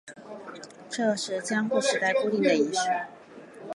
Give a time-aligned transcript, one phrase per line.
[0.89, 3.05] 这是江户时代固定的仪式。